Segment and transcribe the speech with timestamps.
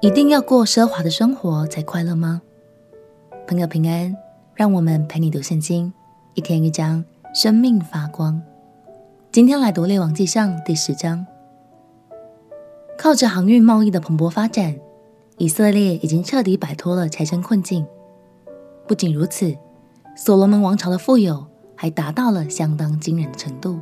[0.00, 2.40] 一定要过奢华的生活才快乐吗？
[3.48, 4.16] 朋友平安，
[4.54, 5.92] 让我们陪你读圣经，
[6.34, 7.04] 一天一章，
[7.34, 8.40] 生命发光。
[9.32, 11.26] 今天来读列王纪上第十章。
[12.96, 14.76] 靠着航运贸易的蓬勃发展，
[15.36, 17.84] 以色列已经彻底摆脱了财政困境。
[18.86, 19.56] 不仅如此，
[20.16, 21.44] 所罗门王朝的富有
[21.74, 23.80] 还达到了相当惊人的程度。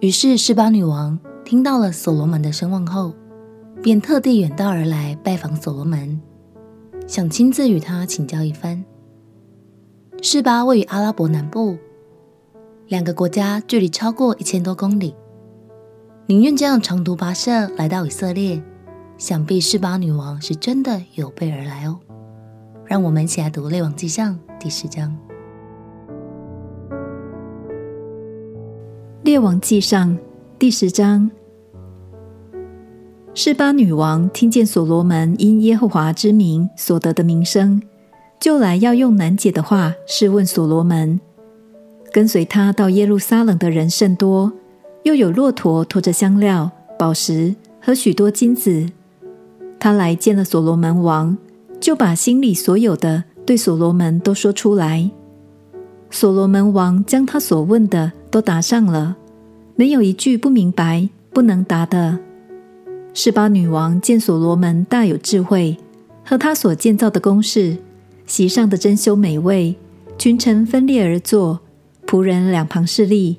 [0.00, 3.12] 于是示巴女王听到了所罗门的声望后，
[3.82, 6.20] 便特地远道而来拜访所罗门，
[7.06, 8.84] 想亲自与他请教一番。
[10.20, 11.78] 示巴位于阿拉伯南部，
[12.88, 15.14] 两个国家距离超过一千多公里，
[16.26, 18.62] 宁愿这样长途跋涉来到以色列，
[19.16, 21.98] 想必示巴女王是真的有备而来哦。
[22.84, 25.16] 让我们一起来读《列王纪上》第十章。
[29.22, 30.10] 《列王纪上》
[30.58, 31.30] 第十章。
[33.32, 37.80] 示巴女王听见所罗门因耶和华之名所得的名声，
[38.40, 41.18] 就来要用难解的话试问所罗门。
[42.12, 44.52] 跟随他到耶路撒冷的人甚多，
[45.04, 48.90] 又有骆驼驮着香料、宝石和许多金子。
[49.78, 51.38] 他来见了所罗门王，
[51.80, 55.08] 就把心里所有的对所罗门都说出来。
[56.10, 59.16] 所罗门王将他所问的都答上了，
[59.76, 62.18] 没有一句不明白、不能答的。
[63.12, 65.76] 示巴女王见所罗门大有智慧，
[66.24, 67.76] 和他所建造的宫室，
[68.24, 69.74] 席上的珍馐美味，
[70.16, 71.60] 群臣分列而坐，
[72.06, 73.38] 仆人两旁侍立，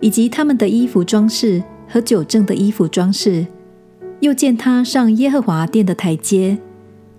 [0.00, 3.46] 以及他们的衣服装饰和酒正的衣服装饰，
[4.18, 6.58] 又见他上耶和华殿的台阶，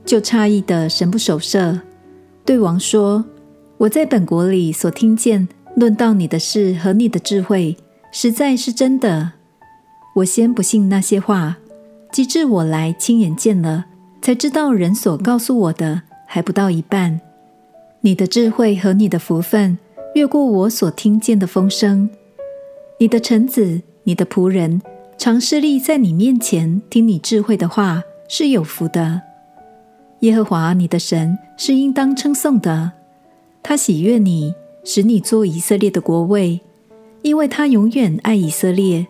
[0.03, 1.79] 就诧异的神不守舍，
[2.43, 3.23] 对王说
[3.79, 7.77] ：“我在本国里所听见论到你的事和你的智慧，
[8.11, 9.31] 实在是真的。
[10.15, 11.59] 我先不信那些话。”
[12.11, 13.85] 及至我来亲眼见了，
[14.21, 17.19] 才知道人所告诉我的还不到一半。
[18.01, 19.77] 你的智慧和你的福分
[20.15, 22.09] 越过我所听见的风声。
[22.99, 24.81] 你的臣子、你的仆人
[25.17, 29.21] 常侍立在你面前听你智慧的话，是有福的。
[30.21, 32.93] 耶和华你的神是应当称颂的，
[33.61, 36.61] 他喜悦你，使你做以色列的国位，
[37.21, 39.05] 因为他永远爱以色列，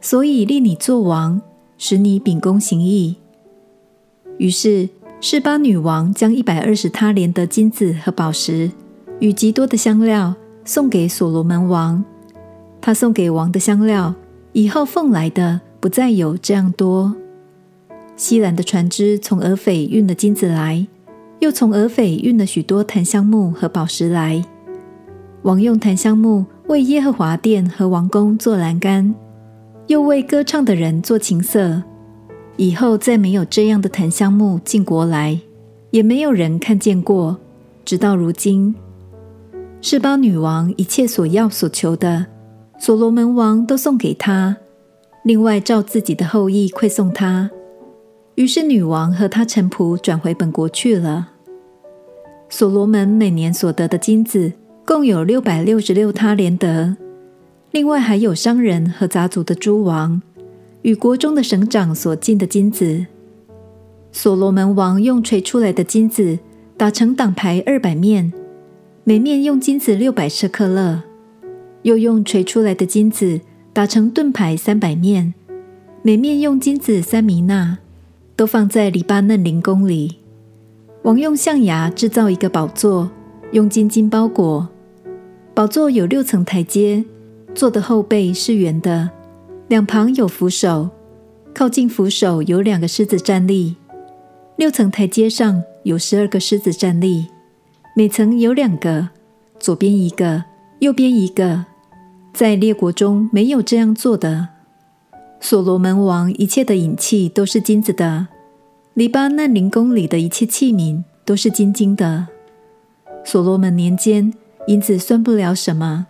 [0.00, 1.40] 所以立你做王。
[1.78, 3.16] 使你秉公行义。
[4.38, 4.88] 于是
[5.20, 8.70] 示巴女王将一百二十他连的金子和宝石，
[9.20, 10.34] 与极多的香料
[10.64, 12.04] 送给所罗门王。
[12.80, 14.14] 她送给王的香料，
[14.52, 17.16] 以后奉来的不再有这样多。
[18.14, 20.86] 西兰的船只从俄斐运了金子来，
[21.40, 24.44] 又从俄斐运了许多檀香木和宝石来。
[25.42, 29.14] 王用檀香木为耶和华殿和王宫做栏杆。
[29.88, 31.82] 又为歌唱的人做琴瑟，
[32.56, 35.38] 以后再没有这样的檀香木进国来，
[35.90, 37.38] 也没有人看见过，
[37.84, 38.74] 直到如今。
[39.80, 42.26] 示巴女王一切所要所求的，
[42.78, 44.56] 所罗门王都送给她，
[45.22, 47.50] 另外照自己的厚意馈送她。
[48.34, 51.30] 于是女王和她臣仆转回本国去了。
[52.48, 54.52] 所罗门每年所得的金子
[54.84, 56.96] 共有六百六十六他连得。
[57.76, 60.22] 另外还有商人和杂族的诸王
[60.80, 63.04] 与国中的省长所进的金子。
[64.10, 66.38] 所罗门王用锤出来的金子
[66.78, 68.32] 打成挡牌二百面，
[69.04, 71.02] 每面用金子六百舍客勒；
[71.82, 73.42] 又用锤出来的金子
[73.74, 75.34] 打成盾牌三百面，
[76.00, 77.76] 每面用金子三米纳，
[78.34, 80.16] 都放在黎巴嫩灵宫里。
[81.02, 83.10] 王用象牙制造一个宝座，
[83.52, 84.66] 用金金包裹。
[85.52, 87.04] 宝座有六层台阶。
[87.56, 89.08] 座的后背是圆的，
[89.68, 90.90] 两旁有扶手，
[91.54, 93.76] 靠近扶手有两个狮子站立。
[94.56, 97.28] 六层台阶上有十二个狮子站立，
[97.96, 99.08] 每层有两个，
[99.58, 100.44] 左边一个，
[100.80, 101.64] 右边一个。
[102.34, 104.48] 在列国中没有这样做的。
[105.40, 108.28] 所罗门王一切的饮器都是金子的，
[108.92, 112.26] 黎巴嫩灵宫里的一切器皿都是精金的。
[113.24, 114.34] 所罗门年间，
[114.66, 116.06] 银子算不了什么。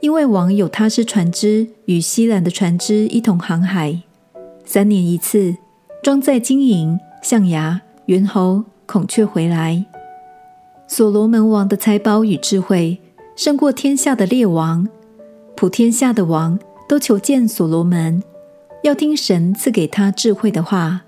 [0.00, 4.00] 因为王有他是船只与西兰的船只一同航海，
[4.64, 5.56] 三年一次，
[6.02, 9.84] 装载金银、象牙、猿猴、孔雀回来。
[10.86, 12.98] 所罗门王的财宝与智慧
[13.36, 14.88] 胜过天下的列王，
[15.56, 16.58] 普天下的王
[16.88, 18.22] 都求见所罗门，
[18.84, 21.02] 要听神赐给他智慧的话。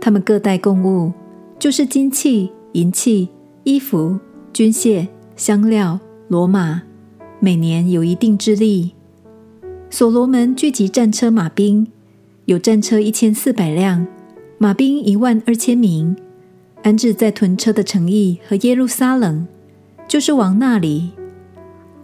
[0.00, 1.12] 他们各带供物，
[1.58, 3.28] 就是金器、银器、
[3.62, 4.18] 衣服、
[4.52, 5.06] 军械、
[5.36, 6.82] 香料、骡马。
[7.44, 8.92] 每年有一定之力。
[9.90, 11.88] 所罗门聚集战车马兵，
[12.44, 14.06] 有战车一千四百辆，
[14.58, 16.14] 马兵一万二千名，
[16.84, 19.44] 安置在屯车的城邑和耶路撒冷，
[20.06, 21.10] 就是王那里。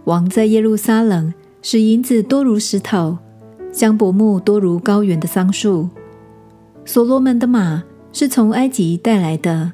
[0.03, 3.19] 王在耶路撒冷使银子多如石头，
[3.71, 5.87] 香柏木多如高原的桑树。
[6.83, 9.71] 所罗门的马是从埃及带来的，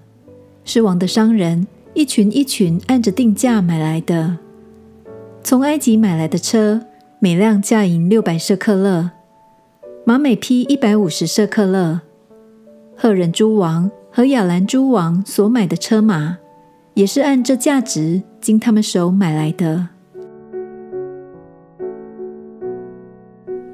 [0.64, 1.66] 是王的商人
[1.96, 4.38] 一群一群按着定价买来的。
[5.46, 6.82] 从埃及买来的车，
[7.20, 9.12] 每辆价银六百舍克勒，
[10.04, 12.02] 马每匹一百五十舍克勒。
[12.98, 16.40] 赫人诸王和亚兰诸王所买的车马，
[16.96, 19.90] 也是按这价值经他们手买来的。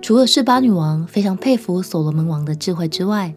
[0.01, 3.33] 除了示巴女王非常佩服所罗门王的智慧之外，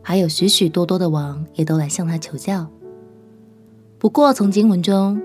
[0.00, 2.68] 还有许许多多的王也都来向他求教。
[3.98, 5.20] 不过，从经文中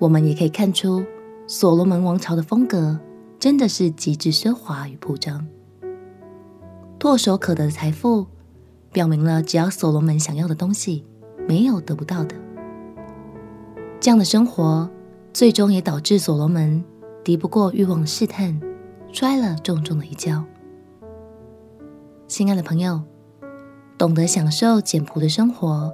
[0.00, 1.04] 我们也可以看出，
[1.48, 2.98] 所罗门王朝的风格
[3.38, 5.46] 真的是极致奢华与铺张，
[6.98, 8.26] 唾手可得的财富。
[8.90, 11.04] 表明了，只要所罗门想要的东西，
[11.46, 12.34] 没有得不到的。
[14.00, 14.90] 这样的生活，
[15.32, 16.82] 最终也导致所罗门
[17.22, 18.58] 敌不过欲望的试探，
[19.12, 20.42] 摔了重重的一跤。
[22.26, 23.02] 亲爱的朋友，
[23.96, 25.92] 懂得享受简朴的生活，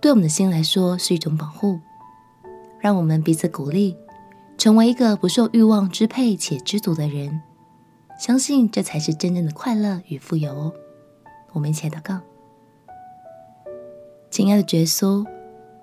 [0.00, 1.78] 对我们的心来说是一种保护。
[2.80, 3.96] 让我们彼此鼓励，
[4.58, 7.40] 成为一个不受欲望支配且知足的人。
[8.18, 10.72] 相信这才是真正的快乐与富有哦。
[11.52, 12.20] 我们一起来祷告，
[14.28, 15.24] 亲爱的耶稣，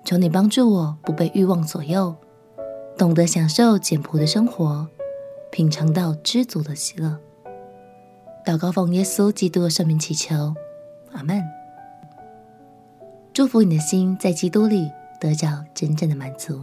[0.04, 2.14] 求你帮助我不被欲望左右，
[2.98, 4.86] 懂得享受简朴的生活，
[5.50, 7.18] 品尝到知足的喜乐。
[8.44, 10.54] 祷告奉耶稣基督的圣名祈求，
[11.12, 11.42] 阿门。
[13.32, 16.62] 祝福你的心在基督里得着真正的满足。